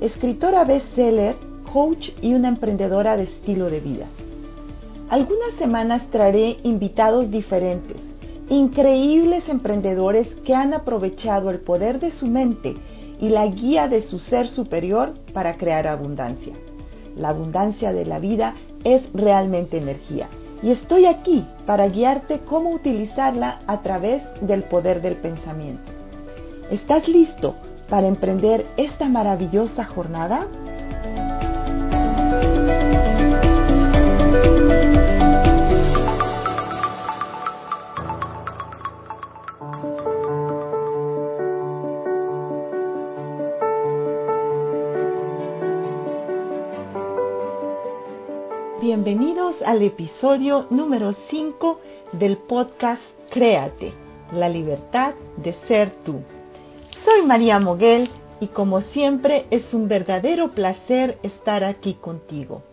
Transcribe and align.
escritora 0.00 0.64
bestseller, 0.64 1.36
coach 1.72 2.10
y 2.20 2.34
una 2.34 2.48
emprendedora 2.48 3.16
de 3.16 3.24
estilo 3.24 3.70
de 3.70 3.80
vida. 3.80 4.06
Algunas 5.08 5.52
semanas 5.52 6.08
traeré 6.10 6.58
invitados 6.62 7.30
diferentes, 7.30 8.14
increíbles 8.50 9.48
emprendedores 9.48 10.34
que 10.34 10.54
han 10.54 10.74
aprovechado 10.74 11.50
el 11.50 11.60
poder 11.60 12.00
de 12.00 12.10
su 12.10 12.26
mente 12.26 12.74
y 13.20 13.30
la 13.30 13.46
guía 13.46 13.88
de 13.88 14.02
su 14.02 14.18
ser 14.18 14.46
superior 14.46 15.14
para 15.32 15.56
crear 15.56 15.86
abundancia. 15.86 16.54
La 17.16 17.30
abundancia 17.30 17.92
de 17.92 18.04
la 18.04 18.18
vida 18.18 18.54
es 18.84 19.08
realmente 19.14 19.78
energía 19.78 20.28
y 20.62 20.70
estoy 20.70 21.06
aquí 21.06 21.44
para 21.66 21.88
guiarte 21.88 22.40
cómo 22.40 22.72
utilizarla 22.72 23.60
a 23.66 23.82
través 23.82 24.22
del 24.40 24.62
poder 24.64 25.00
del 25.00 25.16
pensamiento. 25.16 25.92
¿Estás 26.70 27.08
listo 27.08 27.54
para 27.88 28.06
emprender 28.06 28.66
esta 28.76 29.08
maravillosa 29.08 29.84
jornada? 29.84 30.48
Bienvenidos 48.80 49.62
al 49.62 49.82
episodio 49.82 50.66
número 50.70 51.12
5 51.12 51.80
del 52.12 52.36
podcast 52.36 53.14
Créate, 53.30 53.92
la 54.32 54.48
libertad 54.48 55.14
de 55.36 55.52
ser 55.52 55.90
tú. 55.90 56.22
Soy 57.06 57.24
María 57.24 57.60
Moguel 57.60 58.08
y 58.40 58.48
como 58.48 58.82
siempre 58.82 59.46
es 59.52 59.74
un 59.74 59.86
verdadero 59.86 60.50
placer 60.50 61.20
estar 61.22 61.62
aquí 61.62 61.94
contigo. 61.94 62.64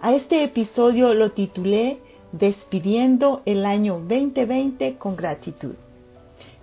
A 0.00 0.14
este 0.14 0.42
episodio 0.42 1.12
lo 1.12 1.32
titulé 1.32 1.98
Despidiendo 2.32 3.42
el 3.44 3.66
año 3.66 4.00
2020 4.08 4.96
con 4.96 5.16
gratitud. 5.16 5.74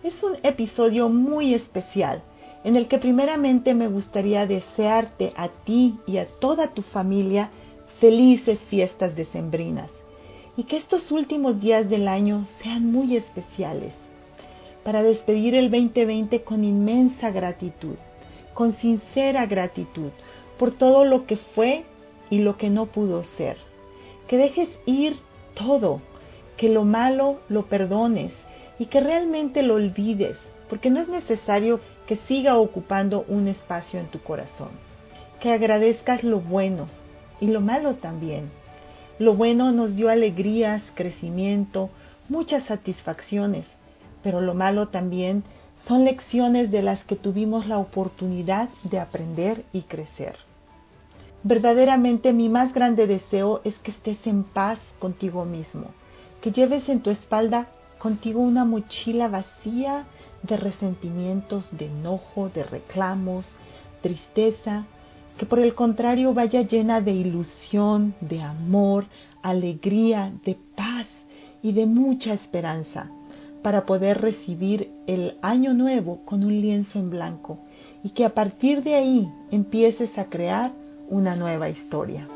Es 0.02 0.24
un 0.24 0.36
episodio 0.42 1.10
muy 1.10 1.54
especial 1.54 2.24
en 2.64 2.76
el 2.76 2.88
que 2.88 2.98
primeramente 2.98 3.76
me 3.76 3.88
gustaría 3.88 4.48
desearte 4.48 5.32
a 5.38 5.50
ti 5.50 6.00
y 6.08 6.18
a 6.18 6.26
toda 6.26 6.70
tu 6.70 6.82
familia 6.82 7.52
felices 8.00 8.62
fiestas 8.62 9.16
decembrinas 9.16 9.92
y 10.58 10.64
que 10.64 10.78
estos 10.78 11.12
últimos 11.12 11.62
días 11.62 11.88
del 11.88 12.08
año 12.08 12.48
sean 12.48 12.92
muy 12.92 13.16
especiales 13.16 13.94
para 14.84 15.04
despedir 15.04 15.56
el 15.56 15.72
2020 15.72 16.44
con 16.44 16.64
inmensa 16.64 17.32
gratitud, 17.32 17.96
con 18.54 18.74
sincera 18.74 19.46
gratitud 19.46 20.12
por 20.58 20.72
todo 20.72 21.06
lo 21.06 21.26
que 21.26 21.36
fue 21.36 21.84
y 22.30 22.40
lo 22.40 22.58
que 22.58 22.70
no 22.70 22.86
pudo 22.86 23.24
ser. 23.24 23.58
Que 24.28 24.38
dejes 24.38 24.80
ir 24.86 25.18
todo, 25.54 26.02
que 26.58 26.70
lo 26.70 26.84
malo 26.84 27.40
lo 27.50 27.66
perdones 27.66 28.48
y 28.80 28.86
que 28.86 29.02
realmente 29.02 29.64
lo 29.64 29.76
olvides, 29.76 30.48
porque 30.70 30.90
no 30.90 31.00
es 31.00 31.10
necesario 31.10 31.80
que 32.08 32.16
siga 32.16 32.58
ocupando 32.58 33.26
un 33.28 33.48
espacio 33.48 34.00
en 34.00 34.08
tu 34.08 34.20
corazón. 34.22 34.70
Que 35.40 35.52
agradezcas 35.52 36.24
lo 36.24 36.40
bueno 36.40 36.88
y 37.42 37.48
lo 37.48 37.62
malo 37.62 37.96
también. 37.96 38.50
Lo 39.20 39.36
bueno 39.36 39.72
nos 39.72 39.96
dio 39.96 40.10
alegrías, 40.10 40.92
crecimiento, 40.96 41.90
muchas 42.30 42.64
satisfacciones, 42.64 43.78
pero 44.24 44.42
lo 44.42 44.54
malo 44.54 44.88
también 44.88 45.44
son 45.78 46.06
lecciones 46.06 46.72
de 46.72 46.82
las 46.82 47.04
que 47.04 47.16
tuvimos 47.16 47.68
la 47.68 47.78
oportunidad 47.78 48.70
de 48.84 49.00
aprender 49.00 49.66
y 49.74 49.82
crecer. 49.82 50.38
Verdaderamente 51.44 52.32
mi 52.32 52.48
más 52.48 52.74
grande 52.74 53.06
deseo 53.06 53.62
es 53.66 53.80
que 53.80 53.92
estés 53.92 54.28
en 54.28 54.44
paz 54.44 54.96
contigo 54.98 55.44
mismo, 55.44 55.88
que 56.42 56.52
lleves 56.52 56.88
en 56.90 57.02
tu 57.02 57.10
espalda 57.10 57.68
contigo 58.00 58.40
una 58.40 58.64
mochila 58.64 59.28
vacía 59.28 60.06
de 60.44 60.58
resentimientos, 60.58 61.78
de 61.78 61.88
enojo, 61.88 62.50
de 62.54 62.64
reclamos, 62.64 63.58
tristeza, 64.02 64.86
que 65.38 65.46
por 65.46 65.60
el 65.60 65.74
contrario 65.74 66.34
vaya 66.34 66.62
llena 66.62 67.02
de 67.02 67.12
ilusión, 67.12 68.14
de 68.22 68.42
amor, 68.42 69.06
alegría, 69.42 70.32
de 70.46 70.58
paz 70.76 71.08
y 71.62 71.74
de 71.74 71.86
mucha 71.88 72.34
esperanza 72.34 73.10
para 73.64 73.86
poder 73.86 74.22
recibir 74.22 74.92
el 75.08 75.38
año 75.42 75.74
nuevo 75.74 76.20
con 76.26 76.44
un 76.44 76.62
lienzo 76.62 77.00
en 77.00 77.10
blanco 77.10 77.58
y 78.04 78.10
que 78.10 78.26
a 78.26 78.34
partir 78.36 78.84
de 78.84 78.96
ahí 78.96 79.32
empieces 79.50 80.18
a 80.18 80.26
crear 80.26 80.72
una 81.10 81.36
nueva 81.36 81.70
historia. 81.70 82.28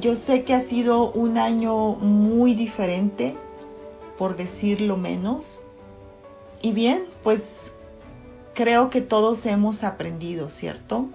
Yo 0.00 0.14
sé 0.14 0.44
que 0.44 0.54
ha 0.54 0.60
sido 0.60 1.10
un 1.10 1.38
año 1.38 1.94
muy 1.96 2.54
diferente, 2.54 3.34
por 4.16 4.36
decirlo 4.36 4.96
menos. 4.96 5.60
Y 6.62 6.72
bien, 6.72 7.04
pues 7.24 7.72
creo 8.54 8.90
que 8.90 9.00
todos 9.00 9.44
hemos 9.46 9.82
aprendido, 9.82 10.48
¿cierto? 10.48 11.08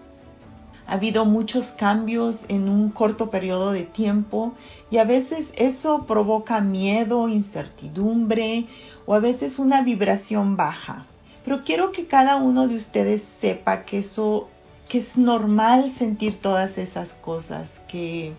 Ha 0.85 0.93
habido 0.93 1.25
muchos 1.25 1.71
cambios 1.71 2.45
en 2.49 2.67
un 2.67 2.89
corto 2.89 3.31
periodo 3.31 3.71
de 3.71 3.83
tiempo 3.83 4.53
y 4.91 4.97
a 4.97 5.05
veces 5.05 5.53
eso 5.55 6.05
provoca 6.05 6.59
miedo, 6.59 7.29
incertidumbre 7.29 8.67
o 9.05 9.13
a 9.15 9.19
veces 9.19 9.59
una 9.59 9.81
vibración 9.81 10.57
baja. 10.57 11.05
Pero 11.45 11.63
quiero 11.63 11.91
que 11.91 12.05
cada 12.05 12.35
uno 12.35 12.67
de 12.67 12.75
ustedes 12.75 13.21
sepa 13.21 13.85
que 13.85 13.99
eso, 13.99 14.49
que 14.89 14.97
es 14.97 15.17
normal 15.17 15.91
sentir 15.93 16.39
todas 16.39 16.77
esas 16.77 17.13
cosas, 17.13 17.81
que, 17.87 18.33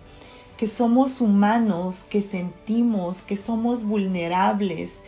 que 0.57 0.69
somos 0.69 1.21
humanos, 1.21 2.05
que 2.05 2.23
sentimos, 2.23 3.23
que 3.23 3.37
somos 3.37 3.85
vulnerables, 3.85 5.03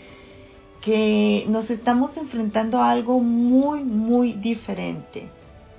que 0.81 1.45
nos 1.49 1.71
estamos 1.71 2.17
enfrentando 2.17 2.81
a 2.81 2.91
algo 2.91 3.21
muy, 3.21 3.85
muy 3.85 4.33
diferente 4.33 5.29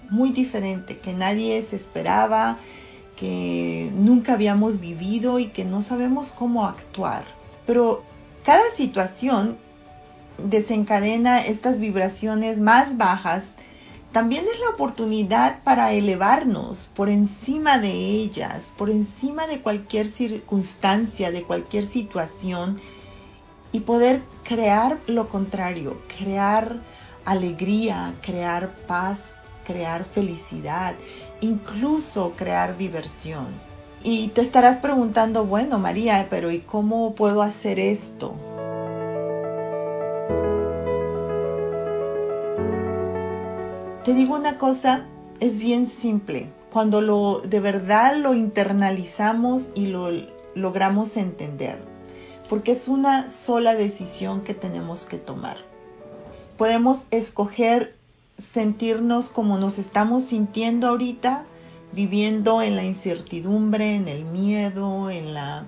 muy 0.10 0.32
diferente, 0.32 0.98
que 0.98 1.14
nadie 1.14 1.62
se 1.62 1.76
esperaba, 1.76 2.58
que 3.16 3.92
nunca 3.96 4.34
habíamos 4.34 4.80
vivido 4.80 5.40
y 5.40 5.48
que 5.48 5.66
no 5.66 5.82
sabemos 5.82 6.32
cómo 6.32 6.66
actuar. 6.66 7.24
Pero 7.66 8.04
cada 8.44 8.64
situación 8.76 9.58
desencadena 10.38 11.46
estas 11.46 11.80
vibraciones 11.80 12.60
más 12.60 12.98
bajas. 12.98 13.48
También 14.12 14.46
es 14.46 14.60
la 14.60 14.70
oportunidad 14.70 15.64
para 15.64 15.92
elevarnos 15.92 16.90
por 16.96 17.10
encima 17.10 17.78
de 17.78 17.92
ellas, 17.92 18.72
por 18.78 18.90
encima 18.90 19.48
de 19.48 19.62
cualquier 19.62 20.08
circunstancia, 20.08 21.32
de 21.32 21.44
cualquier 21.44 21.84
situación 21.84 22.80
y 23.72 23.82
poder 23.82 24.22
crear 24.44 24.98
lo 25.08 25.28
contrario, 25.28 26.02
crear 26.18 26.80
alegría, 27.26 28.16
crear 28.22 28.74
paz, 28.88 29.37
crear 29.68 30.06
felicidad, 30.06 30.96
incluso 31.42 32.32
crear 32.38 32.78
diversión. 32.78 33.48
Y 34.02 34.30
te 34.30 34.40
estarás 34.40 34.78
preguntando, 34.78 35.46
bueno, 35.46 35.78
María, 35.78 36.28
pero 36.30 36.52
¿y 36.52 36.60
cómo 36.60 37.14
puedo 37.16 37.42
hacer 37.42 37.78
esto? 37.78 38.34
Te 44.06 44.14
digo 44.14 44.36
una 44.36 44.58
cosa, 44.58 45.06
es 45.42 45.58
bien 45.58 45.88
simple. 45.88 46.50
Cuando 46.72 47.02
lo 47.02 47.42
de 47.42 47.60
verdad 47.60 48.16
lo 48.16 48.34
internalizamos 48.34 49.72
y 49.76 49.88
lo 49.88 50.10
logramos 50.56 51.18
entender, 51.18 51.78
porque 52.50 52.72
es 52.72 52.88
una 52.88 53.28
sola 53.28 53.76
decisión 53.76 54.46
que 54.46 54.54
tenemos 54.54 55.06
que 55.06 55.18
tomar. 55.18 55.58
Podemos 56.58 57.08
escoger 57.12 57.97
sentirnos 58.38 59.30
como 59.30 59.58
nos 59.58 59.80
estamos 59.80 60.24
sintiendo 60.24 60.88
ahorita, 60.88 61.46
viviendo 61.94 62.62
en 62.62 62.76
la 62.76 62.84
incertidumbre, 62.84 63.96
en 63.96 64.08
el 64.08 64.26
miedo, 64.26 65.10
en 65.10 65.34
la 65.34 65.68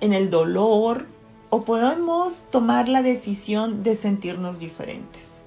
en 0.00 0.12
el 0.12 0.30
dolor, 0.30 1.06
o 1.50 1.62
podemos 1.62 2.44
tomar 2.50 2.88
la 2.88 3.02
decisión 3.02 3.82
de 3.82 3.96
sentirnos 3.96 4.58
diferentes. 4.58 5.42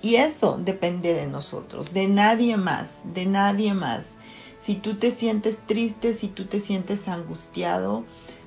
Y 0.00 0.16
eso 0.16 0.58
depende 0.62 1.14
de 1.14 1.26
nosotros, 1.26 1.92
de 1.92 2.06
nadie 2.06 2.56
más, 2.56 3.00
de 3.12 3.26
nadie 3.26 3.74
más. 3.74 4.16
Si 4.58 4.76
tú 4.76 4.94
te 4.94 5.10
sientes 5.10 5.60
triste, 5.66 6.14
si 6.14 6.28
tú 6.28 6.46
te 6.46 6.60
sientes 6.60 7.08
angustiado, 7.08 8.04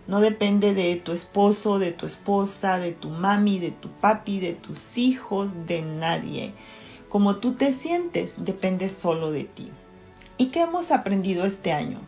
no 0.10 0.22
depende 0.22 0.74
de 0.74 0.96
tu 0.96 1.12
esposo, 1.12 1.78
de 1.78 1.92
tu 1.92 2.08
esposa, 2.08 2.80
de 2.80 2.94
tu 2.94 3.10
mami, 3.10 3.60
de 3.60 3.70
tu 3.70 3.90
papi, 3.90 4.40
de 4.40 4.54
tus 4.54 4.98
hijos, 4.98 5.68
de 5.68 5.84
nadie. 5.84 6.54
Como 7.10 7.36
tú 7.36 7.54
te 7.54 7.72
sientes, 7.72 8.34
depende 8.40 8.90
solo 8.90 9.32
de 9.32 9.44
ti. 9.44 9.70
¿Y 10.40 10.48
qué 10.48 10.62
hemos 10.62 10.92
aprendido 10.92 11.46
este 11.46 11.74
año? 11.74 12.00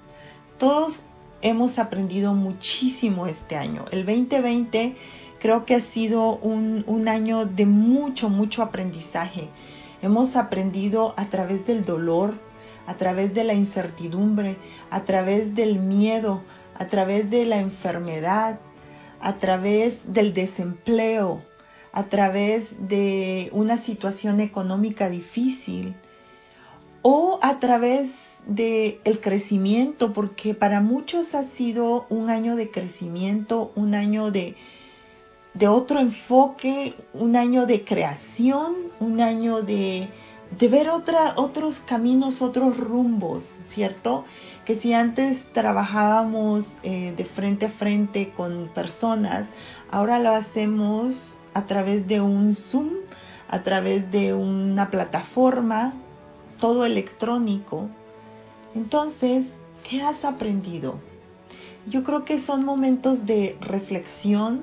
Todos 0.57 1.03
hemos 1.43 1.77
aprendido 1.77 2.33
muchísimo 2.33 3.27
este 3.27 3.55
año. 3.55 3.85
El 3.91 4.03
2020 4.03 4.95
creo 5.39 5.65
que 5.65 5.75
ha 5.75 5.79
sido 5.79 6.37
un, 6.37 6.83
un, 6.87 7.07
año 7.07 7.45
de 7.45 7.67
mucho, 7.67 8.29
mucho 8.29 8.63
aprendizaje. 8.63 9.47
Hemos 10.01 10.35
aprendido 10.37 11.13
a 11.17 11.25
través 11.25 11.67
del 11.67 11.85
dolor, 11.85 12.33
a 12.87 12.97
través 12.97 13.35
de 13.35 13.43
la 13.43 13.53
incertidumbre, 13.53 14.57
a 14.89 15.05
través 15.05 15.53
del 15.53 15.77
miedo, 15.77 16.41
a 16.81 16.87
través 16.87 17.29
de 17.29 17.45
la 17.45 17.59
enfermedad, 17.59 18.59
a 19.19 19.37
través 19.37 20.11
del 20.13 20.33
desempleo, 20.33 21.43
a 21.91 22.05
través 22.05 22.87
de 22.87 23.49
una 23.53 23.77
situación 23.77 24.39
económica 24.39 25.07
difícil 25.07 25.93
o 27.03 27.37
a 27.43 27.59
través 27.59 28.39
de 28.47 28.99
el 29.03 29.19
crecimiento, 29.19 30.11
porque 30.11 30.55
para 30.55 30.81
muchos 30.81 31.35
ha 31.35 31.43
sido 31.43 32.07
un 32.09 32.31
año 32.31 32.55
de 32.55 32.71
crecimiento, 32.71 33.71
un 33.75 33.93
año 33.93 34.31
de, 34.31 34.55
de 35.53 35.67
otro 35.67 35.99
enfoque, 35.99 36.95
un 37.13 37.35
año 37.35 37.67
de 37.67 37.83
creación, 37.83 38.73
un 38.99 39.21
año 39.21 39.61
de, 39.61 40.09
de 40.57 40.67
ver 40.67 40.89
otros 40.89 41.79
caminos, 41.79 42.41
otros 42.41 42.77
rumbos, 42.77 43.57
¿cierto? 43.63 44.25
Que 44.65 44.75
si 44.75 44.93
antes 44.93 45.51
trabajábamos 45.53 46.77
eh, 46.83 47.13
de 47.15 47.25
frente 47.25 47.67
a 47.67 47.69
frente 47.69 48.31
con 48.31 48.69
personas, 48.73 49.49
ahora 49.89 50.19
lo 50.19 50.31
hacemos 50.31 51.39
a 51.53 51.65
través 51.65 52.07
de 52.07 52.21
un 52.21 52.53
Zoom, 52.55 52.89
a 53.49 53.63
través 53.63 54.11
de 54.11 54.33
una 54.33 54.89
plataforma, 54.89 55.93
todo 56.59 56.85
electrónico, 56.85 57.89
entonces, 58.73 59.57
¿qué 59.87 60.01
has 60.01 60.23
aprendido? 60.23 60.99
Yo 61.87 62.03
creo 62.03 62.23
que 62.23 62.39
son 62.39 62.63
momentos 62.63 63.25
de 63.25 63.57
reflexión, 63.59 64.61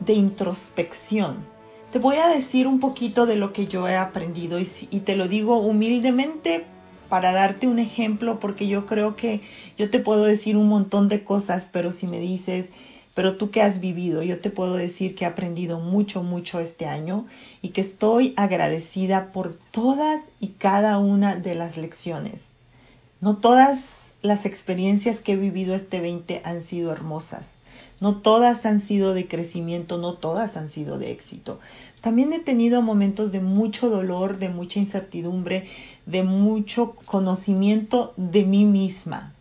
de 0.00 0.14
introspección. 0.14 1.51
Te 1.92 1.98
voy 1.98 2.16
a 2.16 2.28
decir 2.28 2.66
un 2.66 2.80
poquito 2.80 3.26
de 3.26 3.36
lo 3.36 3.52
que 3.52 3.66
yo 3.66 3.86
he 3.86 3.96
aprendido 3.98 4.58
y, 4.58 5.00
te 5.00 5.14
lo 5.14 5.28
digo 5.28 5.58
humildemente 5.58 6.64
para 7.10 7.32
darte 7.32 7.66
un 7.66 7.78
ejemplo 7.78 8.40
porque 8.40 8.66
yo 8.66 8.86
creo 8.86 9.14
que 9.14 9.42
yo 9.76 9.90
te 9.90 9.98
puedo 9.98 10.24
decir 10.24 10.56
un 10.56 10.68
montón 10.68 11.08
de 11.08 11.22
cosas, 11.22 11.68
pero 11.70 11.92
si 11.92 12.06
me 12.06 12.18
dices, 12.18 12.72
pero 13.12 13.36
tú 13.36 13.50
qué 13.50 13.60
has 13.60 13.78
vivido, 13.78 14.22
yo 14.22 14.40
te 14.40 14.48
puedo 14.48 14.76
decir 14.76 15.14
que 15.14 15.26
he 15.26 15.28
aprendido 15.28 15.80
mucho, 15.80 16.22
mucho 16.22 16.60
este 16.60 16.86
año 16.86 17.26
y 17.60 17.68
que 17.68 17.82
estoy 17.82 18.32
agradecida 18.38 19.30
por 19.30 19.54
todas 19.54 20.22
y 20.40 20.48
cada 20.48 20.96
una 20.96 21.36
de 21.36 21.54
las 21.54 21.76
lecciones. 21.76 22.46
No 23.20 23.36
todas 23.36 24.16
las 24.22 24.46
experiencias 24.46 25.20
que 25.20 25.32
he 25.32 25.36
vivido 25.36 25.74
este 25.74 26.00
20 26.00 26.40
han 26.42 26.62
sido 26.62 26.90
hermosas. 26.90 27.50
No 28.02 28.16
todas 28.16 28.66
han 28.66 28.80
sido 28.80 29.14
de 29.14 29.28
crecimiento, 29.28 29.96
no 29.96 30.14
todas 30.14 30.56
han 30.56 30.68
sido 30.68 30.98
de 30.98 31.12
éxito. 31.12 31.60
También 32.00 32.32
he 32.32 32.40
tenido 32.40 32.82
momentos 32.82 33.30
de 33.30 33.38
mucho 33.38 33.90
dolor, 33.90 34.40
de 34.40 34.48
mucha 34.48 34.80
incertidumbre, 34.80 35.68
de 36.04 36.24
mucho 36.24 36.96
conocimiento 37.06 38.12
de 38.16 38.42
mí 38.42 38.64
misma. 38.64 39.32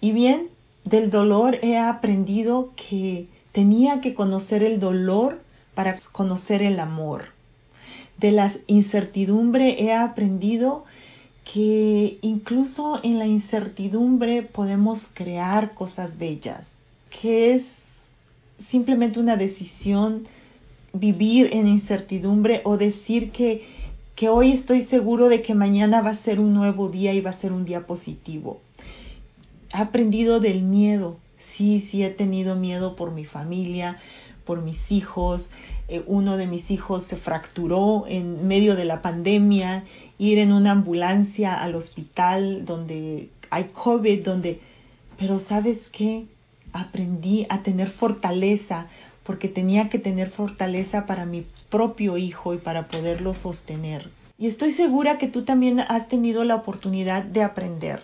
Y 0.00 0.10
bien, 0.10 0.48
del 0.84 1.10
dolor 1.10 1.60
he 1.62 1.78
aprendido 1.78 2.70
que 2.74 3.28
tenía 3.52 4.00
que 4.00 4.14
conocer 4.14 4.64
el 4.64 4.80
dolor 4.80 5.40
para 5.76 5.96
conocer 6.10 6.60
el 6.62 6.80
amor. 6.80 7.26
De 8.16 8.32
la 8.32 8.52
incertidumbre 8.66 9.80
he 9.80 9.94
aprendido 9.94 10.84
que 11.44 12.18
incluso 12.22 12.98
en 13.04 13.20
la 13.20 13.28
incertidumbre 13.28 14.42
podemos 14.42 15.06
crear 15.06 15.72
cosas 15.72 16.18
bellas, 16.18 16.80
que 17.10 17.54
es 17.54 17.77
simplemente 18.58 19.20
una 19.20 19.36
decisión 19.36 20.24
vivir 20.92 21.50
en 21.52 21.66
incertidumbre 21.66 22.60
o 22.64 22.76
decir 22.76 23.30
que, 23.30 23.66
que 24.14 24.28
hoy 24.28 24.52
estoy 24.52 24.82
seguro 24.82 25.28
de 25.28 25.42
que 25.42 25.54
mañana 25.54 26.02
va 26.02 26.10
a 26.10 26.14
ser 26.14 26.40
un 26.40 26.54
nuevo 26.54 26.88
día 26.88 27.12
y 27.12 27.20
va 27.20 27.30
a 27.30 27.34
ser 27.34 27.52
un 27.52 27.64
día 27.64 27.86
positivo. 27.86 28.60
He 29.72 29.78
aprendido 29.78 30.40
del 30.40 30.62
miedo. 30.62 31.16
Sí, 31.38 31.78
sí 31.78 32.02
he 32.02 32.10
tenido 32.10 32.56
miedo 32.56 32.96
por 32.96 33.12
mi 33.12 33.24
familia, 33.24 33.98
por 34.44 34.62
mis 34.62 34.90
hijos. 34.90 35.50
Eh, 35.88 36.02
uno 36.06 36.36
de 36.36 36.46
mis 36.46 36.70
hijos 36.70 37.04
se 37.04 37.16
fracturó 37.16 38.06
en 38.08 38.48
medio 38.48 38.76
de 38.76 38.84
la 38.84 39.02
pandemia, 39.02 39.84
ir 40.18 40.38
en 40.38 40.52
una 40.52 40.72
ambulancia 40.72 41.54
al 41.62 41.74
hospital 41.74 42.64
donde 42.64 43.30
hay 43.50 43.64
COVID, 43.64 44.24
donde... 44.24 44.60
Pero 45.18 45.38
sabes 45.38 45.88
qué? 45.88 46.26
Aprendí 46.72 47.46
a 47.48 47.62
tener 47.62 47.88
fortaleza 47.88 48.86
porque 49.24 49.48
tenía 49.48 49.88
que 49.88 49.98
tener 49.98 50.30
fortaleza 50.30 51.06
para 51.06 51.26
mi 51.26 51.46
propio 51.68 52.16
hijo 52.16 52.54
y 52.54 52.58
para 52.58 52.86
poderlo 52.86 53.34
sostener. 53.34 54.10
Y 54.38 54.46
estoy 54.46 54.72
segura 54.72 55.18
que 55.18 55.28
tú 55.28 55.42
también 55.42 55.80
has 55.80 56.08
tenido 56.08 56.44
la 56.44 56.54
oportunidad 56.54 57.24
de 57.24 57.42
aprender, 57.42 58.00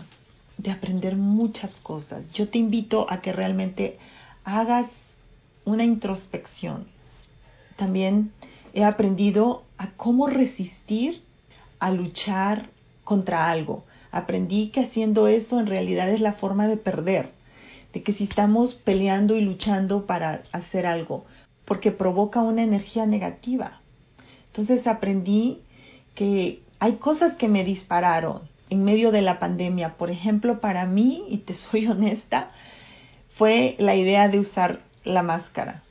de 0.59 0.71
aprender 0.71 1.17
muchas 1.17 1.77
cosas. 1.77 2.31
Yo 2.33 2.49
te 2.49 2.59
invito 2.59 3.07
a 3.09 3.23
que 3.23 3.33
realmente 3.33 3.99
hagas 4.45 4.87
una 5.65 5.85
introspección. 5.85 6.87
También 7.77 8.33
he 8.75 8.85
aprendido 8.85 9.63
a 9.79 9.91
cómo 9.93 10.27
resistir 10.27 11.23
a 11.79 11.91
luchar 11.91 12.69
contra 13.05 13.51
algo. 13.51 13.85
Aprendí 14.11 14.69
que 14.69 14.81
haciendo 14.81 15.29
eso 15.29 15.59
en 15.59 15.67
realidad 15.67 16.11
es 16.11 16.21
la 16.21 16.33
forma 16.33 16.69
de 16.69 16.77
perder, 16.77 17.31
de 17.95 18.03
que 18.03 18.13
si 18.13 18.25
estamos 18.25 18.75
peleando 18.75 19.37
y 19.37 19.41
luchando 19.41 20.05
para 20.05 20.43
hacer 20.53 20.85
algo, 20.85 21.25
porque 21.65 21.93
provoca 21.93 22.41
una 22.41 22.63
energía 22.63 23.07
negativa. 23.07 23.81
Entonces 24.49 24.87
aprendí 24.87 25.63
que 26.15 26.61
hay 26.81 26.95
cosas 26.95 27.35
que 27.35 27.49
me 27.49 27.65
dispararon 27.65 28.43
en 28.69 28.85
medio 28.85 29.13
de 29.13 29.23
la 29.23 29.39
pandemia. 29.39 29.97
Por 29.97 30.11
ejemplo, 30.11 30.61
para 30.61 30.87
mí, 30.87 31.25
y 31.29 31.39
te 31.39 31.55
soy 31.55 31.87
honesta, 31.87 32.51
fue 33.29 33.77
la 33.79 33.95
idea 33.95 34.29
de 34.29 34.41
usar 34.41 34.81
la 35.05 35.23
máscara. 35.23 35.83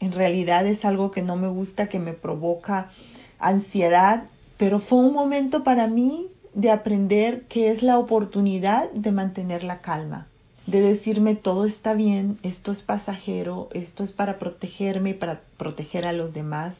En 0.00 0.12
realidad 0.12 0.66
es 0.66 0.84
algo 0.84 1.10
que 1.10 1.22
no 1.22 1.36
me 1.36 1.48
gusta, 1.48 1.88
que 1.88 1.98
me 1.98 2.12
provoca 2.14 2.90
ansiedad, 3.38 4.24
pero 4.56 4.78
fue 4.78 4.98
un 4.98 5.12
momento 5.12 5.62
para 5.62 5.86
mí 5.86 6.28
de 6.54 6.70
aprender 6.70 7.42
que 7.42 7.70
es 7.70 7.82
la 7.82 7.98
oportunidad 7.98 8.90
de 8.92 9.12
mantener 9.12 9.64
la 9.64 9.80
calma, 9.80 10.28
de 10.66 10.80
decirme 10.80 11.34
todo 11.34 11.66
está 11.66 11.94
bien, 11.94 12.38
esto 12.42 12.72
es 12.72 12.82
pasajero, 12.82 13.68
esto 13.72 14.02
es 14.02 14.12
para 14.12 14.38
protegerme 14.38 15.14
para 15.14 15.40
proteger 15.56 16.06
a 16.06 16.12
los 16.12 16.32
demás. 16.32 16.78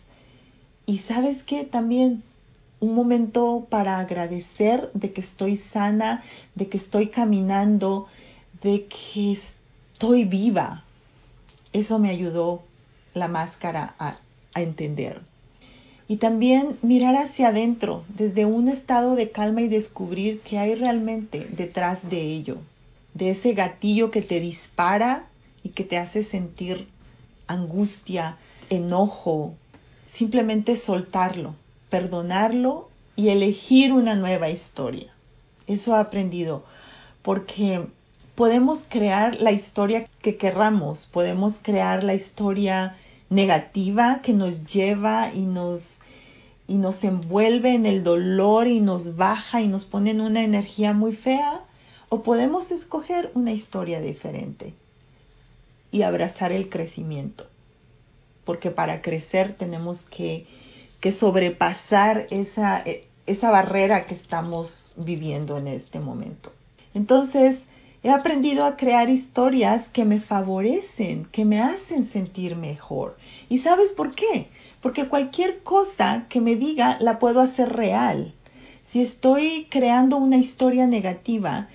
Y 0.86 0.98
sabes 0.98 1.42
qué, 1.42 1.64
también 1.64 2.22
un 2.80 2.94
momento 2.94 3.66
para 3.68 3.98
agradecer 3.98 4.90
de 4.94 5.12
que 5.12 5.20
estoy 5.20 5.56
sana, 5.56 6.22
de 6.54 6.68
que 6.68 6.76
estoy 6.76 7.08
caminando, 7.08 8.06
de 8.62 8.86
que 8.86 9.32
estoy 9.32 10.24
viva, 10.24 10.84
eso 11.72 11.98
me 11.98 12.10
ayudó 12.10 12.62
la 13.14 13.28
máscara 13.28 13.94
a, 13.98 14.18
entender. 14.56 15.20
Y 16.06 16.18
también 16.18 16.78
mirar 16.80 17.16
hacia 17.16 17.48
adentro, 17.48 18.04
desde 18.08 18.44
un 18.44 18.68
estado 18.68 19.16
de 19.16 19.30
calma 19.30 19.62
y 19.62 19.68
descubrir 19.68 20.40
qué 20.42 20.58
hay 20.58 20.76
realmente 20.76 21.48
detrás 21.50 22.08
de 22.08 22.20
ello, 22.20 22.58
de 23.14 23.30
ese 23.30 23.52
gatillo 23.54 24.10
que 24.10 24.22
te 24.22 24.40
dispara 24.40 25.26
y 25.62 25.70
que 25.70 25.84
te 25.84 25.96
hace 25.96 26.22
sentir 26.22 26.88
angustia, 27.46 28.36
enojo, 28.70 29.54
simplemente 30.06 30.76
soltarlo, 30.76 31.54
perdonarlo 31.90 32.88
y 33.16 33.28
elegir 33.28 33.92
una 33.92 34.14
nueva 34.14 34.50
historia. 34.50 35.12
Eso 35.66 35.96
he 35.96 36.00
aprendido, 36.00 36.64
porque 37.22 37.86
podemos 38.34 38.86
crear 38.88 39.40
la 39.40 39.52
historia 39.52 40.06
que 40.20 40.36
querramos, 40.36 41.06
podemos 41.06 41.58
crear 41.58 42.02
la 42.02 42.14
historia 42.14 42.96
negativa 43.30 44.20
que 44.22 44.32
nos 44.32 44.64
lleva 44.66 45.32
y 45.32 45.44
nos 45.46 46.00
y 46.66 46.78
nos 46.78 47.04
envuelve 47.04 47.74
en 47.74 47.84
el 47.84 48.02
dolor 48.02 48.68
y 48.68 48.80
nos 48.80 49.16
baja 49.16 49.60
y 49.60 49.68
nos 49.68 49.84
pone 49.84 50.12
en 50.12 50.22
una 50.22 50.42
energía 50.42 50.94
muy 50.94 51.12
fea, 51.12 51.60
o 52.08 52.22
podemos 52.22 52.70
escoger 52.70 53.30
una 53.34 53.52
historia 53.52 54.00
diferente 54.00 54.74
y 55.90 56.02
abrazar 56.02 56.52
el 56.52 56.68
crecimiento. 56.68 57.46
porque 58.44 58.70
para 58.70 59.00
crecer 59.00 59.54
tenemos 59.56 60.04
que, 60.04 60.46
que 61.00 61.12
sobrepasar 61.12 62.26
esa, 62.30 62.80
e, 62.84 63.06
esa 63.26 63.50
barrera 63.50 64.06
que 64.06 64.14
estamos 64.14 64.92
viviendo 64.96 65.56
en 65.56 65.66
este 65.68 65.98
momento. 65.98 66.52
Entonces, 66.92 67.66
he 68.02 68.10
aprendido 68.10 68.66
a 68.66 68.76
crear 68.76 69.08
historias 69.08 69.88
que 69.88 70.04
me 70.04 70.20
favorecen, 70.20 71.24
que 71.32 71.46
me 71.46 71.60
hacen 71.60 72.04
sentir 72.04 72.54
mejor. 72.54 73.16
¿Y 73.48 73.58
sabes 73.58 73.92
por 73.92 74.14
qué? 74.14 74.48
Porque 74.82 75.08
cualquier 75.08 75.62
cosa 75.62 76.26
que 76.28 76.42
me 76.42 76.54
diga 76.54 76.98
la 77.00 77.18
puedo 77.18 77.40
hacer 77.40 77.72
real. 77.72 78.34
Si 78.84 79.00
estoy 79.00 79.68
creando 79.70 80.18
una 80.18 80.36
historia 80.36 80.86
negativa, 80.86 81.68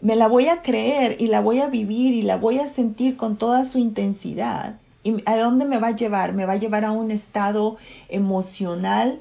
me 0.00 0.16
la 0.16 0.28
voy 0.28 0.48
a 0.48 0.62
creer 0.62 1.16
y 1.20 1.28
la 1.28 1.40
voy 1.40 1.60
a 1.60 1.68
vivir 1.68 2.14
y 2.14 2.22
la 2.22 2.36
voy 2.36 2.58
a 2.58 2.68
sentir 2.68 3.16
con 3.16 3.36
toda 3.36 3.64
su 3.64 3.78
intensidad. 3.78 4.76
¿Y 5.02 5.22
a 5.24 5.36
dónde 5.36 5.64
me 5.64 5.78
va 5.78 5.88
a 5.88 5.96
llevar? 5.96 6.32
Me 6.32 6.46
va 6.46 6.54
a 6.54 6.58
llevar 6.58 6.84
a 6.84 6.90
un 6.90 7.10
estado 7.10 7.76
emocional 8.08 9.20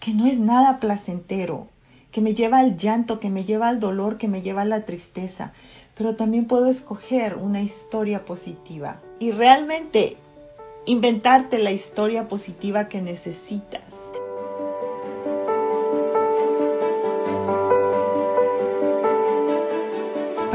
que 0.00 0.14
no 0.14 0.26
es 0.26 0.38
nada 0.38 0.80
placentero, 0.80 1.66
que 2.12 2.20
me 2.20 2.34
lleva 2.34 2.58
al 2.58 2.76
llanto, 2.76 3.20
que 3.20 3.28
me 3.28 3.44
lleva 3.44 3.68
al 3.68 3.80
dolor, 3.80 4.16
que 4.16 4.28
me 4.28 4.42
lleva 4.42 4.62
a 4.62 4.66
la 4.66 4.84
tristeza. 4.84 5.52
Pero 5.96 6.14
también 6.14 6.46
puedo 6.46 6.68
escoger 6.68 7.34
una 7.34 7.62
historia 7.62 8.24
positiva 8.24 9.00
y 9.18 9.32
realmente 9.32 10.16
inventarte 10.86 11.58
la 11.58 11.72
historia 11.72 12.28
positiva 12.28 12.88
que 12.88 13.02
necesitas. 13.02 14.07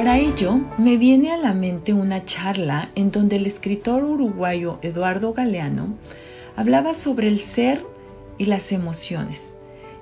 Para 0.04 0.20
ello, 0.20 0.60
me 0.78 0.98
viene 0.98 1.32
a 1.32 1.38
la 1.38 1.54
mente 1.54 1.94
una 1.94 2.26
charla 2.26 2.90
en 2.94 3.10
donde 3.10 3.38
el 3.38 3.46
escritor 3.46 4.04
uruguayo 4.04 4.78
Eduardo 4.82 5.32
Galeano 5.32 5.96
hablaba 6.58 6.94
sobre 6.94 7.30
el 7.30 7.40
ser 7.40 7.86
y 8.38 8.44
las 8.44 8.74
emociones. 8.74 9.54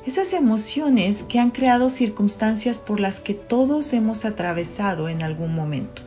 Esas 0.04 0.34
emociones 0.34 1.22
que 1.22 1.38
han 1.38 1.52
creado 1.52 1.92
circunstancias 1.92 2.80
por 2.80 3.00
las 3.00 3.20
que 3.20 3.36
todos 3.36 3.94
hemos 3.94 4.26
atravesado 4.26 5.08
en 5.08 5.22
algún 5.22 5.54
momento. 5.54 6.02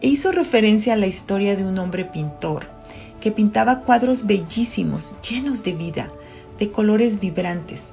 E 0.00 0.08
hizo 0.08 0.32
referencia 0.32 0.94
a 0.94 0.96
la 0.96 1.08
historia 1.08 1.56
de 1.56 1.66
un 1.66 1.78
hombre 1.78 2.06
pintor 2.06 2.68
que 3.20 3.30
pintaba 3.30 3.80
cuadros 3.80 4.26
bellísimos, 4.26 5.14
llenos 5.20 5.62
de 5.62 5.74
vida, 5.74 6.10
de 6.58 6.72
colores 6.72 7.20
vibrantes, 7.20 7.90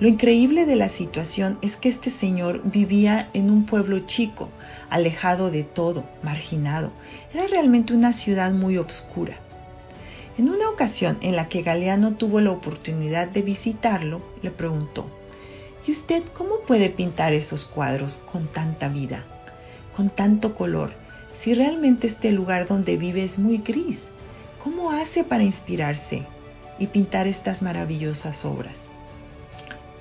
lo 0.00 0.08
increíble 0.08 0.66
de 0.66 0.74
la 0.74 0.88
situación 0.88 1.56
es 1.62 1.76
que 1.76 1.88
este 1.88 2.10
señor 2.10 2.62
vivía 2.64 3.30
en 3.32 3.48
un 3.48 3.64
pueblo 3.64 4.00
chico, 4.00 4.48
alejado 4.90 5.52
de 5.52 5.62
todo, 5.62 6.04
marginado. 6.22 6.90
Era 7.32 7.46
realmente 7.46 7.94
una 7.94 8.12
ciudad 8.12 8.52
muy 8.52 8.76
obscura. 8.76 9.38
En 10.36 10.50
una 10.50 10.68
ocasión 10.68 11.16
en 11.20 11.36
la 11.36 11.48
que 11.48 11.62
Galeano 11.62 12.14
tuvo 12.14 12.40
la 12.40 12.50
oportunidad 12.50 13.28
de 13.28 13.42
visitarlo, 13.42 14.20
le 14.42 14.50
preguntó, 14.50 15.06
¿Y 15.86 15.92
usted 15.92 16.24
cómo 16.32 16.60
puede 16.66 16.90
pintar 16.90 17.32
esos 17.32 17.64
cuadros 17.64 18.16
con 18.16 18.48
tanta 18.48 18.88
vida, 18.88 19.24
con 19.94 20.10
tanto 20.10 20.56
color, 20.56 20.92
si 21.36 21.54
realmente 21.54 22.08
este 22.08 22.32
lugar 22.32 22.66
donde 22.66 22.96
vive 22.96 23.22
es 23.22 23.38
muy 23.38 23.58
gris? 23.58 24.10
¿Cómo 24.62 24.90
hace 24.90 25.22
para 25.22 25.44
inspirarse 25.44 26.26
y 26.80 26.88
pintar 26.88 27.28
estas 27.28 27.62
maravillosas 27.62 28.44
obras? 28.44 28.83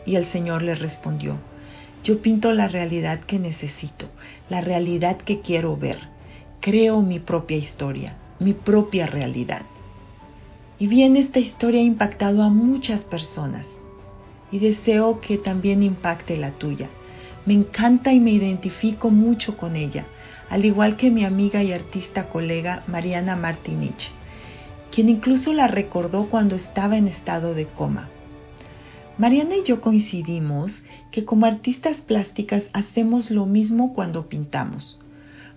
Y 0.05 0.15
el 0.15 0.25
Señor 0.25 0.61
le 0.61 0.75
respondió, 0.75 1.37
yo 2.03 2.21
pinto 2.21 2.51
la 2.53 2.67
realidad 2.67 3.21
que 3.21 3.39
necesito, 3.39 4.07
la 4.49 4.59
realidad 4.59 5.17
que 5.17 5.39
quiero 5.39 5.77
ver. 5.77 5.99
Creo 6.59 7.01
mi 7.01 7.19
propia 7.19 7.57
historia, 7.57 8.17
mi 8.39 8.53
propia 8.53 9.05
realidad. 9.05 9.61
Y 10.79 10.87
bien 10.87 11.15
esta 11.15 11.39
historia 11.39 11.79
ha 11.79 11.83
impactado 11.83 12.43
a 12.43 12.49
muchas 12.49 13.05
personas 13.05 13.79
y 14.51 14.59
deseo 14.59 15.21
que 15.21 15.37
también 15.37 15.81
impacte 15.81 16.35
la 16.35 16.51
tuya. 16.51 16.89
Me 17.45 17.53
encanta 17.53 18.11
y 18.11 18.19
me 18.19 18.31
identifico 18.31 19.09
mucho 19.09 19.55
con 19.55 19.75
ella, 19.75 20.05
al 20.49 20.65
igual 20.65 20.97
que 20.97 21.09
mi 21.09 21.23
amiga 21.23 21.63
y 21.63 21.71
artista 21.71 22.27
colega 22.27 22.83
Mariana 22.87 23.35
Martinich, 23.35 24.11
quien 24.91 25.09
incluso 25.09 25.53
la 25.53 25.67
recordó 25.67 26.25
cuando 26.29 26.55
estaba 26.55 26.97
en 26.97 27.07
estado 27.07 27.53
de 27.53 27.65
coma. 27.65 28.09
Mariana 29.17 29.57
y 29.57 29.63
yo 29.63 29.79
coincidimos 29.79 30.83
que 31.11 31.23
como 31.23 31.45
artistas 31.45 32.01
plásticas 32.01 32.69
hacemos 32.73 33.29
lo 33.29 33.45
mismo 33.45 33.93
cuando 33.93 34.27
pintamos, 34.27 34.97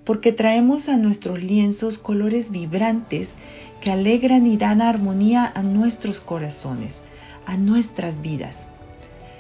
porque 0.04 0.30
traemos 0.30 0.90
a 0.90 0.98
nuestros 0.98 1.42
lienzos 1.42 1.96
colores 1.96 2.50
vibrantes 2.50 3.34
que 3.80 3.90
alegran 3.90 4.46
y 4.46 4.58
dan 4.58 4.82
armonía 4.82 5.50
a 5.54 5.62
nuestros 5.62 6.20
corazones, 6.20 7.00
a 7.46 7.56
nuestras 7.56 8.20
vidas. 8.20 8.66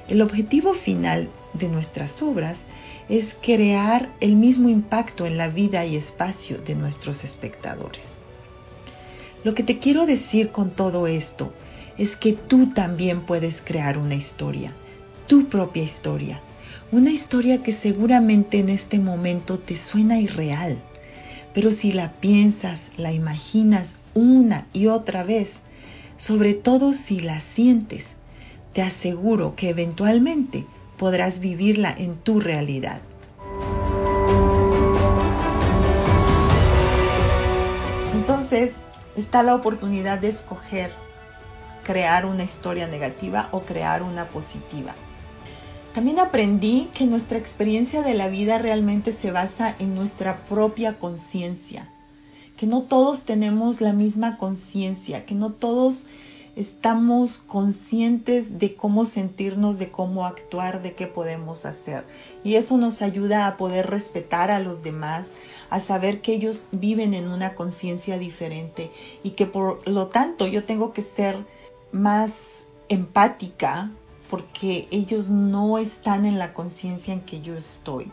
El 0.08 0.22
objetivo 0.22 0.72
final 0.72 1.28
de 1.52 1.68
nuestras 1.68 2.22
obras 2.22 2.60
es 3.10 3.36
crear 3.40 4.08
el 4.20 4.34
mismo 4.34 4.70
impacto 4.70 5.26
en 5.26 5.36
la 5.36 5.48
vida 5.48 5.84
y 5.84 5.94
espacio 5.94 6.56
de 6.56 6.74
nuestros 6.74 7.22
espectadores. 7.22 8.16
Lo 9.44 9.54
que 9.54 9.62
te 9.62 9.78
quiero 9.78 10.06
decir 10.06 10.52
con 10.52 10.70
todo 10.70 11.06
esto 11.06 11.52
es 11.98 12.16
que 12.16 12.32
tú 12.32 12.70
también 12.70 13.22
puedes 13.22 13.60
crear 13.60 13.98
una 13.98 14.14
historia, 14.14 14.72
tu 15.26 15.48
propia 15.48 15.82
historia, 15.82 16.40
una 16.92 17.10
historia 17.10 17.62
que 17.62 17.72
seguramente 17.72 18.58
en 18.58 18.68
este 18.68 18.98
momento 18.98 19.58
te 19.58 19.76
suena 19.76 20.20
irreal, 20.20 20.78
pero 21.54 21.72
si 21.72 21.92
la 21.92 22.12
piensas, 22.12 22.90
la 22.96 23.12
imaginas 23.12 23.96
una 24.14 24.66
y 24.72 24.86
otra 24.88 25.22
vez, 25.22 25.62
sobre 26.16 26.54
todo 26.54 26.92
si 26.92 27.20
la 27.20 27.40
sientes, 27.40 28.14
te 28.72 28.82
aseguro 28.82 29.56
que 29.56 29.70
eventualmente 29.70 30.66
podrás 30.98 31.40
vivirla 31.40 31.94
en 31.96 32.16
tu 32.16 32.40
realidad. 32.40 33.00
Entonces 38.14 38.72
está 39.16 39.42
la 39.42 39.54
oportunidad 39.54 40.18
de 40.18 40.28
escoger 40.28 41.05
crear 41.86 42.26
una 42.26 42.42
historia 42.42 42.88
negativa 42.88 43.48
o 43.52 43.60
crear 43.60 44.02
una 44.02 44.28
positiva. 44.28 44.92
También 45.94 46.18
aprendí 46.18 46.90
que 46.92 47.06
nuestra 47.06 47.38
experiencia 47.38 48.02
de 48.02 48.14
la 48.14 48.26
vida 48.26 48.58
realmente 48.58 49.12
se 49.12 49.30
basa 49.30 49.76
en 49.78 49.94
nuestra 49.94 50.42
propia 50.48 50.98
conciencia, 50.98 51.88
que 52.56 52.66
no 52.66 52.82
todos 52.82 53.22
tenemos 53.22 53.80
la 53.80 53.92
misma 53.92 54.36
conciencia, 54.36 55.24
que 55.24 55.36
no 55.36 55.52
todos 55.52 56.06
estamos 56.56 57.38
conscientes 57.38 58.58
de 58.58 58.74
cómo 58.74 59.04
sentirnos, 59.04 59.78
de 59.78 59.90
cómo 59.90 60.26
actuar, 60.26 60.82
de 60.82 60.94
qué 60.94 61.06
podemos 61.06 61.66
hacer. 61.66 62.04
Y 62.42 62.54
eso 62.56 62.78
nos 62.78 63.00
ayuda 63.00 63.46
a 63.46 63.56
poder 63.58 63.88
respetar 63.88 64.50
a 64.50 64.58
los 64.58 64.82
demás, 64.82 65.34
a 65.70 65.78
saber 65.78 66.20
que 66.20 66.32
ellos 66.32 66.68
viven 66.72 67.14
en 67.14 67.28
una 67.28 67.54
conciencia 67.54 68.18
diferente 68.18 68.90
y 69.22 69.30
que 69.30 69.46
por 69.46 69.86
lo 69.86 70.08
tanto 70.08 70.46
yo 70.46 70.64
tengo 70.64 70.92
que 70.92 71.02
ser 71.02 71.44
más 71.92 72.66
empática 72.88 73.90
porque 74.30 74.88
ellos 74.90 75.30
no 75.30 75.78
están 75.78 76.24
en 76.24 76.38
la 76.38 76.52
conciencia 76.52 77.14
en 77.14 77.20
que 77.20 77.40
yo 77.40 77.54
estoy. 77.54 78.10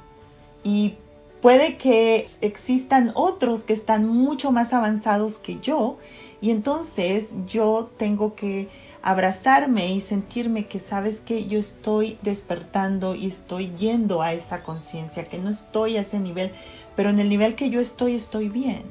Y 0.64 0.96
puede 1.42 1.78
que 1.78 2.30
existan 2.42 3.12
otros 3.16 3.64
que 3.64 3.74
están 3.74 4.08
mucho 4.08 4.52
más 4.52 4.74
avanzados 4.74 5.38
que 5.38 5.60
yo 5.60 5.98
y 6.40 6.52
entonces 6.52 7.34
yo 7.48 7.90
tengo 7.98 8.36
que 8.36 8.68
abrazarme 9.02 9.94
y 9.94 10.02
sentirme 10.02 10.68
que 10.68 10.80
sabes 10.80 11.20
que 11.22 11.46
yo 11.46 11.60
estoy 11.60 12.18
despertando 12.22 13.16
y 13.16 13.28
estoy 13.28 13.74
yendo 13.76 14.22
a 14.22 14.34
esa 14.34 14.64
conciencia, 14.64 15.26
que 15.26 15.38
no 15.38 15.50
estoy 15.50 15.98
a 15.98 16.02
ese 16.02 16.20
nivel, 16.20 16.52
pero 16.96 17.10
en 17.10 17.20
el 17.20 17.30
nivel 17.30 17.56
que 17.56 17.70
yo 17.70 17.80
estoy 17.80 18.16
estoy 18.16 18.50
bien. 18.50 18.84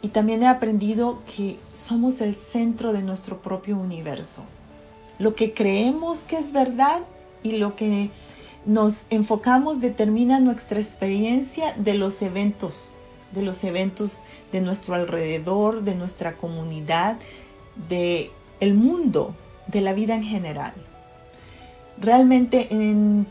Y 0.00 0.08
también 0.08 0.42
he 0.42 0.46
aprendido 0.46 1.22
que 1.24 1.58
somos 1.72 2.20
el 2.20 2.36
centro 2.36 2.92
de 2.92 3.02
nuestro 3.02 3.42
propio 3.42 3.76
universo. 3.76 4.44
Lo 5.18 5.34
que 5.34 5.52
creemos 5.52 6.22
que 6.22 6.38
es 6.38 6.52
verdad 6.52 7.00
y 7.42 7.58
lo 7.58 7.74
que 7.74 8.10
nos 8.64 9.06
enfocamos 9.10 9.80
determina 9.80 10.40
nuestra 10.40 10.80
experiencia 10.80 11.72
de 11.72 11.94
los 11.94 12.22
eventos, 12.22 12.92
de 13.32 13.42
los 13.42 13.64
eventos 13.64 14.24
de 14.52 14.60
nuestro 14.60 14.94
alrededor, 14.94 15.82
de 15.82 15.94
nuestra 15.94 16.34
comunidad, 16.36 17.16
de 17.88 18.30
el 18.60 18.74
mundo, 18.74 19.34
de 19.66 19.80
la 19.80 19.92
vida 19.92 20.14
en 20.14 20.22
general. 20.22 20.72
Realmente 22.00 22.68
en, 22.70 23.26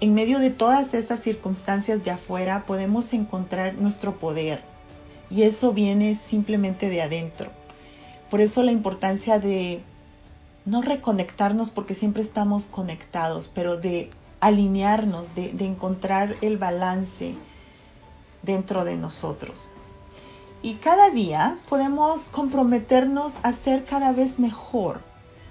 en 0.00 0.14
medio 0.14 0.38
de 0.38 0.50
todas 0.50 0.94
esas 0.94 1.20
circunstancias 1.20 2.04
de 2.04 2.10
afuera 2.10 2.64
podemos 2.66 3.12
encontrar 3.12 3.74
nuestro 3.74 4.16
poder, 4.16 4.62
y 5.30 5.42
eso 5.42 5.72
viene 5.72 6.14
simplemente 6.14 6.90
de 6.90 7.02
adentro. 7.02 7.50
Por 8.30 8.40
eso 8.40 8.62
la 8.62 8.72
importancia 8.72 9.38
de 9.38 9.82
no 10.64 10.82
reconectarnos 10.82 11.70
porque 11.70 11.94
siempre 11.94 12.22
estamos 12.22 12.66
conectados, 12.66 13.50
pero 13.52 13.76
de 13.76 14.10
alinearnos, 14.40 15.34
de, 15.34 15.52
encontrar 15.60 16.36
el 16.40 16.58
balance 16.58 17.34
dentro 18.42 18.84
de 18.84 18.96
nosotros. 18.96 19.70
Y 20.62 20.74
cada 20.74 21.10
día 21.10 21.58
podemos 21.68 22.28
comprometernos 22.28 23.36
a 23.42 23.52
ser 23.52 23.84
cada 23.84 24.12
vez 24.12 24.38
mejor, 24.38 25.00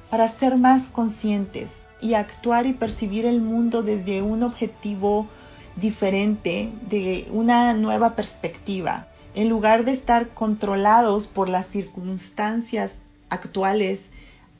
para 0.10 0.28
ser 0.28 0.58
más 0.58 0.90
conscientes 0.90 1.84
y 2.02 2.14
actuar 2.14 2.66
y 2.66 2.74
percibir 2.74 3.26
el 3.26 3.42
mundo 3.42 3.84
desde 3.84 4.22
un 4.22 4.44
objetivo 4.44 5.28
diferente, 5.76 6.72
de 6.90 7.28
una 7.32 7.74
nueva 7.74 8.16
perspectiva, 8.16 9.08
en 9.40 9.48
lugar 9.48 9.86
de 9.86 9.94
estar 9.94 10.34
controlados 10.34 11.26
por 11.26 11.48
las 11.48 11.68
circunstancias 11.68 13.02
actuales 13.30 14.12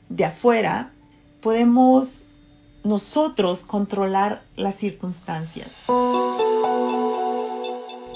de 0.08 0.24
afuera, 0.24 0.90
podemos 1.42 2.30
nosotros 2.82 3.60
controlar 3.60 4.42
las 4.56 4.76
circunstancias. 4.76 5.68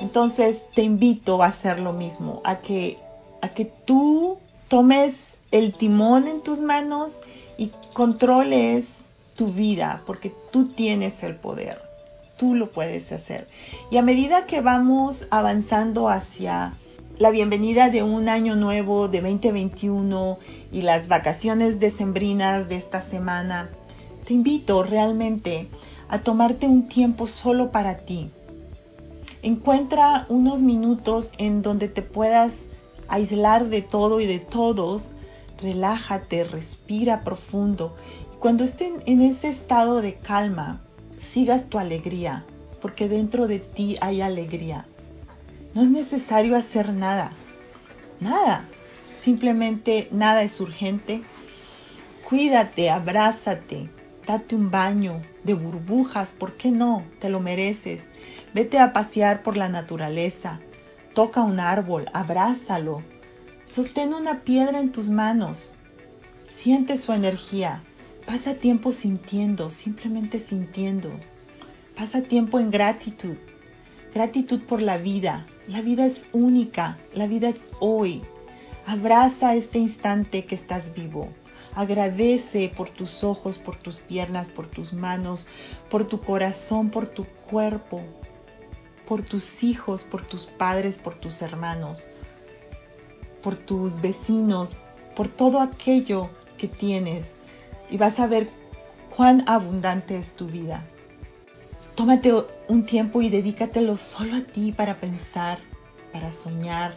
Entonces 0.01 0.63
te 0.75 0.81
invito 0.81 1.43
a 1.43 1.49
hacer 1.49 1.81
lo 1.81 1.93
mismo, 1.93 2.41
a 2.45 2.61
que, 2.61 2.97
a 3.43 3.51
que 3.51 3.67
tú 3.67 4.39
tomes 4.69 5.39
el 5.51 5.75
timón 5.75 6.29
en 6.29 6.41
tus 6.41 6.63
manos 6.63 7.21
y 7.59 7.73
controles 7.93 8.87
tu 9.37 9.49
vida, 9.49 10.03
porque 10.07 10.35
tú 10.51 10.67
tienes 10.69 11.25
el 11.25 11.37
poder, 11.37 11.83
tú 12.37 12.55
lo 12.55 12.71
puedes 12.71 13.13
hacer. 13.13 13.49
Y 13.91 13.97
a 13.97 14.03
medida 14.03 14.47
que 14.47 14.61
vamos 14.61 15.27
avanzando 15.31 16.09
hacia 16.09 16.75
la 17.19 17.31
bienvenida 17.31 17.91
de 17.91 18.03
un 18.03 18.29
año 18.29 18.57
nuevo 18.57 19.09
de 19.09 19.21
2021 19.21 20.39
y 20.73 20.83
las 20.83 21.07
vacaciones 21.09 21.79
decembrinas 21.79 22.69
de 22.69 22.77
esta 22.77 23.01
semana, 23.01 23.71
te 24.27 24.35
invito 24.35 24.83
realmente 24.83 25.69
a 26.09 26.21
tomarte 26.21 26.67
un 26.67 26.89
tiempo 26.89 27.27
solo 27.27 27.71
para 27.71 27.99
ti. 27.99 28.31
Encuentra 29.43 30.27
unos 30.29 30.63
minutos 30.63 31.33
en 31.39 31.63
donde 31.63 31.89
te 31.89 32.03
puedas 32.03 32.67
aislar 33.09 33.69
de 33.69 33.83
todo 33.83 34.21
y 34.21 34.27
de 34.27 34.39
todos. 34.39 35.13
Relájate, 35.61 36.45
respira 36.45 37.23
profundo. 37.23 37.95
Y 38.33 38.39
cuando 38.39 38.65
estén 38.65 39.03
en 39.07 39.21
ese 39.21 39.49
estado 39.49 40.01
de 40.01 40.15
calma, 40.15 40.81
sigas 41.35 41.69
tu 41.69 41.81
alegría, 41.81 42.45
porque 42.81 43.09
dentro 43.09 43.49
de 43.49 43.59
ti 43.59 43.97
hay 44.01 44.21
alegría. 44.21 44.87
No 45.75 45.83
es 45.83 45.91
necesario 45.91 46.57
hacer 46.57 46.93
nada, 46.93 47.33
nada. 48.21 48.69
Simplemente 49.17 50.07
nada 50.13 50.45
es 50.45 50.61
urgente. 50.61 51.25
Cuídate, 52.29 52.89
abrázate, 52.89 53.91
date 54.25 54.55
un 54.55 54.71
baño 54.71 55.23
de 55.43 55.55
burbujas, 55.55 56.31
¿por 56.31 56.57
qué 56.57 56.71
no? 56.71 57.05
Te 57.19 57.29
lo 57.29 57.41
mereces. 57.41 58.05
Vete 58.55 58.79
a 58.79 58.93
pasear 58.93 59.43
por 59.43 59.57
la 59.57 59.69
naturaleza. 59.69 60.61
Toca 61.15 61.43
un 61.43 61.59
árbol, 61.59 62.09
abrázalo. 62.13 63.03
Sostén 63.65 64.15
una 64.15 64.43
piedra 64.43 64.79
en 64.79 64.93
tus 64.93 65.09
manos. 65.09 65.73
Siente 66.47 66.97
su 66.97 67.13
energía. 67.13 67.83
Pasa 68.27 68.55
tiempo 68.55 68.93
sintiendo, 68.93 69.69
simplemente 69.69 70.39
sintiendo. 70.39 71.11
Pasa 71.95 72.23
tiempo 72.23 72.59
en 72.59 72.71
gratitud. 72.71 73.37
Gratitud 74.15 74.63
por 74.63 74.81
la 74.81 74.97
vida. 74.97 75.47
La 75.69 75.83
vida 75.83 76.07
es 76.07 76.29
única. 76.33 76.99
La 77.13 77.27
vida 77.27 77.49
es 77.51 77.69
hoy. 77.81 78.23
Abraza 78.87 79.55
este 79.55 79.79
instante 79.79 80.47
que 80.47 80.55
estás 80.55 80.95
vivo. 80.95 81.29
Agradece 81.75 82.73
por 82.75 82.89
tus 82.89 83.25
ojos, 83.25 83.59
por 83.59 83.77
tus 83.77 83.99
piernas, 83.99 84.51
por 84.51 84.69
tus 84.69 84.93
manos, 84.93 85.49
por 85.91 86.07
tu 86.07 86.21
corazón, 86.21 86.91
por 86.91 87.09
tu 87.09 87.25
cuerpo, 87.25 88.03
por 89.07 89.23
tus 89.23 89.63
hijos, 89.63 90.05
por 90.05 90.27
tus 90.27 90.47
padres, 90.47 90.99
por 90.99 91.15
tus 91.15 91.43
hermanos, 91.43 92.07
por 93.43 93.57
tus 93.57 94.01
vecinos, 94.01 94.77
por 95.15 95.29
todo 95.29 95.61
aquello 95.61 96.31
que 96.57 96.69
tienes. 96.69 97.37
Y 97.91 97.97
vas 97.97 98.19
a 98.21 98.27
ver 98.27 98.49
cuán 99.17 99.45
abundante 99.47 100.17
es 100.17 100.35
tu 100.35 100.47
vida. 100.47 100.85
Tómate 101.95 102.33
un 102.69 102.85
tiempo 102.87 103.23
y 103.23 103.31
dedícatelo 103.31 103.97
solo 103.97 104.37
a 104.37 104.41
ti 104.41 104.73
para 104.73 105.01
pensar, 105.01 105.59
para 106.13 106.33
soñar, 106.33 106.93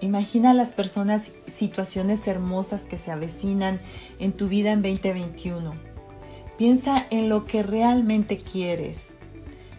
Imagina 0.00 0.54
las 0.54 0.72
personas, 0.72 1.32
situaciones 1.46 2.26
hermosas 2.28 2.84
que 2.84 2.98
se 2.98 3.10
avecinan 3.10 3.80
en 4.20 4.32
tu 4.32 4.48
vida 4.48 4.70
en 4.70 4.82
2021. 4.82 5.74
Piensa 6.56 7.06
en 7.10 7.28
lo 7.28 7.46
que 7.46 7.64
realmente 7.64 8.38
quieres. 8.38 9.14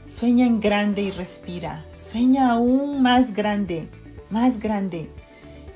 Sueña 0.08 0.46
en 0.46 0.60
grande 0.60 1.04
y 1.04 1.12
respira. 1.12 1.86
Sueña 1.94 2.52
aún 2.52 3.02
más 3.02 3.34
grande, 3.34 3.88
más 4.30 4.60
grande. 4.60 5.10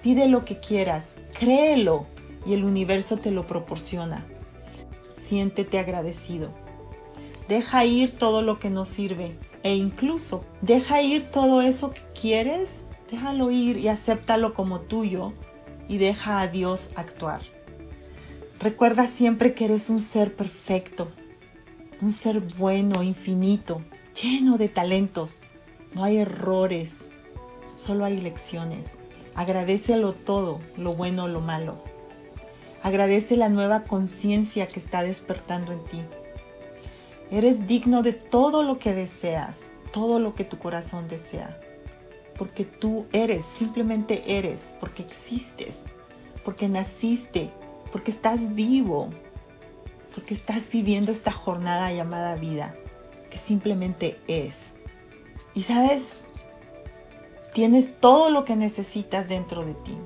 Pide 0.01 0.27
lo 0.27 0.43
que 0.43 0.59
quieras, 0.59 1.19
créelo 1.39 2.05
y 2.45 2.53
el 2.53 2.65
universo 2.65 3.17
te 3.17 3.31
lo 3.31 3.47
proporciona. 3.47 4.25
Siéntete 5.25 5.79
agradecido. 5.79 6.49
Deja 7.47 7.85
ir 7.85 8.17
todo 8.17 8.41
lo 8.41 8.59
que 8.59 8.69
no 8.69 8.85
sirve 8.85 9.37
e 9.63 9.75
incluso 9.75 10.43
deja 10.61 11.01
ir 11.01 11.29
todo 11.31 11.61
eso 11.61 11.91
que 11.91 12.01
quieres 12.19 12.83
Déjalo 13.13 13.51
ir 13.51 13.77
y 13.77 13.89
acéptalo 13.89 14.55
como 14.55 14.81
tuyo 14.81 15.33
y 15.87 15.99
deja 15.99 16.41
a 16.41 16.47
Dios 16.47 16.89
actuar. 16.95 17.41
Recuerda 18.59 19.05
siempre 19.05 19.53
que 19.53 19.65
eres 19.65 19.91
un 19.91 19.99
ser 19.99 20.35
perfecto, 20.35 21.11
un 22.01 22.11
ser 22.11 22.39
bueno, 22.39 23.03
infinito, 23.03 23.83
lleno 24.19 24.57
de 24.57 24.67
talentos. 24.67 25.41
No 25.93 26.03
hay 26.03 26.17
errores, 26.17 27.07
solo 27.75 28.03
hay 28.03 28.19
lecciones. 28.19 28.97
Agradecelo 29.35 30.13
todo, 30.13 30.59
lo 30.75 30.93
bueno, 30.93 31.27
lo 31.27 31.39
malo. 31.39 31.83
Agradece 32.83 33.35
la 33.35 33.49
nueva 33.49 33.83
conciencia 33.83 34.67
que 34.67 34.79
está 34.79 35.01
despertando 35.01 35.71
en 35.71 35.83
ti. 35.85 36.03
Eres 37.31 37.65
digno 37.65 38.03
de 38.03 38.13
todo 38.13 38.61
lo 38.61 38.77
que 38.77 38.93
deseas, 38.93 39.71
todo 39.91 40.19
lo 40.19 40.35
que 40.35 40.43
tu 40.43 40.59
corazón 40.59 41.07
desea 41.07 41.57
porque 42.37 42.65
tú 42.65 43.05
eres, 43.11 43.45
simplemente 43.45 44.23
eres, 44.37 44.75
porque 44.79 45.03
existes, 45.03 45.85
porque 46.43 46.67
naciste, 46.67 47.51
porque 47.91 48.11
estás 48.11 48.53
vivo, 48.55 49.09
porque 50.13 50.33
estás 50.33 50.69
viviendo 50.69 51.11
esta 51.11 51.31
jornada 51.31 51.91
llamada 51.91 52.35
vida, 52.35 52.75
que 53.29 53.37
simplemente 53.37 54.19
es. 54.27 54.73
Y 55.53 55.63
sabes, 55.63 56.15
tienes 57.53 57.99
todo 57.99 58.29
lo 58.29 58.45
que 58.45 58.55
necesitas 58.55 59.29
dentro 59.29 59.63
de 59.63 59.73
ti, 59.75 59.97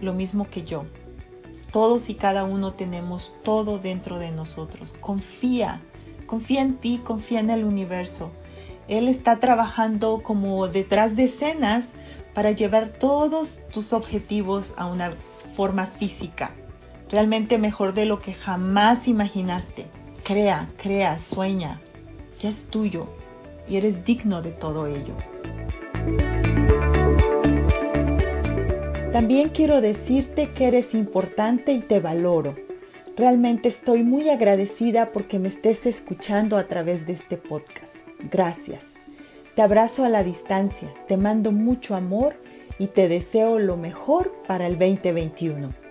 lo 0.00 0.12
mismo 0.12 0.48
que 0.48 0.62
yo. 0.62 0.84
Todos 1.76 2.08
y 2.08 2.14
cada 2.14 2.44
uno 2.44 2.72
tenemos 2.72 3.34
todo 3.44 3.78
dentro 3.78 4.18
de 4.18 4.30
nosotros. 4.30 4.94
Confía, 5.00 5.82
confía 6.26 6.62
en 6.62 6.76
ti, 6.76 7.02
confía 7.04 7.40
en 7.40 7.50
el 7.50 7.64
universo 7.64 8.30
él 8.88 9.08
está 9.08 9.40
trabajando 9.40 10.22
como 10.22 10.68
detrás 10.68 11.16
de 11.16 11.24
escenas 11.24 11.94
para 12.34 12.52
llevar 12.52 12.88
todos 12.88 13.60
tus 13.72 13.92
objetivos 13.92 14.74
a 14.76 14.86
una 14.86 15.12
forma 15.56 15.86
física, 15.86 16.54
realmente 17.10 17.58
mejor 17.58 17.94
de 17.94 18.04
lo 18.04 18.18
que 18.18 18.34
jamás 18.34 19.08
imaginaste. 19.08 19.86
Crea, 20.22 20.70
crea, 20.76 21.18
sueña, 21.18 21.80
ya 22.38 22.50
es 22.50 22.66
tuyo 22.66 23.04
y 23.68 23.76
eres 23.76 24.04
digno 24.04 24.42
de 24.42 24.52
todo 24.52 24.86
ello. 24.86 25.14
También 29.12 29.48
quiero 29.50 29.80
decirte 29.80 30.50
que 30.50 30.66
eres 30.66 30.94
importante 30.94 31.72
y 31.72 31.80
te 31.80 32.00
valoro. 32.00 32.54
Realmente 33.16 33.68
estoy 33.68 34.02
muy 34.02 34.28
agradecida 34.28 35.12
porque 35.12 35.38
me 35.38 35.48
estés 35.48 35.86
escuchando 35.86 36.58
a 36.58 36.66
través 36.66 37.06
de 37.06 37.14
este 37.14 37.36
podcast. 37.36 37.96
Gracias. 38.30 38.94
Te 39.54 39.62
abrazo 39.62 40.04
a 40.04 40.10
la 40.10 40.22
distancia, 40.22 40.92
te 41.08 41.16
mando 41.16 41.50
mucho 41.50 41.94
amor 41.94 42.34
y 42.78 42.88
te 42.88 43.08
deseo 43.08 43.58
lo 43.58 43.78
mejor 43.78 44.34
para 44.46 44.66
el 44.66 44.78
2021. 44.78 45.85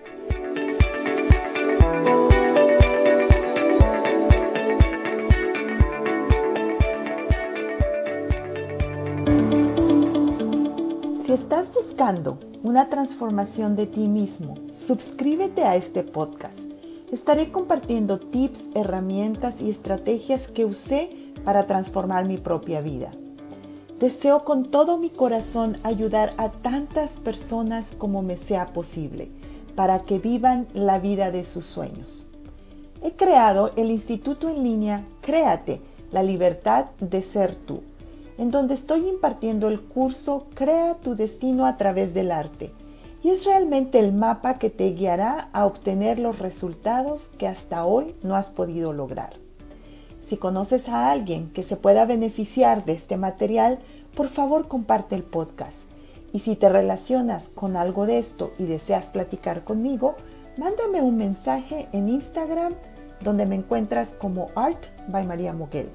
Buscando 12.06 12.38
una 12.62 12.88
transformación 12.88 13.74
de 13.74 13.88
ti 13.88 14.06
mismo, 14.06 14.54
suscríbete 14.72 15.64
a 15.64 15.74
este 15.74 16.04
podcast. 16.04 16.56
Estaré 17.10 17.50
compartiendo 17.50 18.20
tips, 18.20 18.68
herramientas 18.76 19.60
y 19.60 19.70
estrategias 19.70 20.46
que 20.46 20.64
usé 20.64 21.10
para 21.44 21.66
transformar 21.66 22.24
mi 22.24 22.36
propia 22.36 22.80
vida. 22.80 23.10
Deseo 23.98 24.44
con 24.44 24.70
todo 24.70 24.98
mi 24.98 25.10
corazón 25.10 25.78
ayudar 25.82 26.32
a 26.36 26.52
tantas 26.52 27.18
personas 27.18 27.92
como 27.98 28.22
me 28.22 28.36
sea 28.36 28.72
posible 28.72 29.28
para 29.74 29.98
que 29.98 30.20
vivan 30.20 30.68
la 30.74 31.00
vida 31.00 31.32
de 31.32 31.42
sus 31.42 31.66
sueños. 31.66 32.24
He 33.02 33.14
creado 33.16 33.72
el 33.74 33.90
instituto 33.90 34.48
en 34.48 34.62
línea 34.62 35.04
Créate, 35.22 35.80
la 36.12 36.22
libertad 36.22 36.86
de 37.00 37.24
ser 37.24 37.56
tú. 37.56 37.82
En 38.38 38.50
donde 38.50 38.74
estoy 38.74 39.08
impartiendo 39.08 39.68
el 39.68 39.80
curso 39.80 40.46
Crea 40.54 40.94
tu 40.94 41.16
destino 41.16 41.66
a 41.66 41.76
través 41.76 42.14
del 42.14 42.30
arte. 42.30 42.72
Y 43.22 43.30
es 43.30 43.44
realmente 43.44 43.98
el 43.98 44.12
mapa 44.12 44.58
que 44.58 44.70
te 44.70 44.92
guiará 44.92 45.48
a 45.52 45.66
obtener 45.66 46.18
los 46.18 46.38
resultados 46.38 47.28
que 47.38 47.48
hasta 47.48 47.84
hoy 47.84 48.14
no 48.22 48.36
has 48.36 48.48
podido 48.48 48.92
lograr. 48.92 49.34
Si 50.26 50.36
conoces 50.36 50.88
a 50.88 51.10
alguien 51.10 51.50
que 51.50 51.62
se 51.62 51.76
pueda 51.76 52.04
beneficiar 52.04 52.84
de 52.84 52.92
este 52.92 53.16
material, 53.16 53.78
por 54.14 54.28
favor 54.28 54.68
comparte 54.68 55.14
el 55.14 55.22
podcast. 55.22 55.76
Y 56.32 56.40
si 56.40 56.56
te 56.56 56.68
relacionas 56.68 57.48
con 57.48 57.76
algo 57.76 58.06
de 58.06 58.18
esto 58.18 58.52
y 58.58 58.64
deseas 58.64 59.08
platicar 59.08 59.64
conmigo, 59.64 60.16
mándame 60.56 61.00
un 61.00 61.16
mensaje 61.16 61.88
en 61.92 62.08
Instagram 62.08 62.74
donde 63.22 63.46
me 63.46 63.56
encuentras 63.56 64.14
como 64.14 64.50
Art 64.54 64.86
by 65.08 65.26
María 65.26 65.52
Moguel 65.52 65.88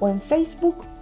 o 0.00 0.08
en 0.08 0.20
Facebook 0.20 0.76